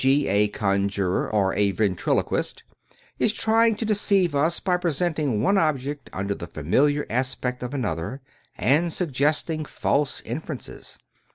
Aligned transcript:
g., 0.03 0.27
a 0.27 0.47
conjurer 0.47 1.31
or 1.31 1.53
a 1.53 1.69
ventriloquist, 1.69 2.63
is 3.19 3.31
trying 3.31 3.75
to 3.75 3.85
deceive 3.85 4.33
us 4.33 4.59
by 4.59 4.75
presenting 4.75 5.43
one 5.43 5.59
object 5.59 6.09
under 6.11 6.33
the 6.33 6.47
familiar 6.47 7.05
aspect 7.07 7.61
of 7.61 7.71
another, 7.71 8.19
and 8.57 8.91
suggesting 8.91 9.63
false 9.63 10.19
inferences. 10.21 10.97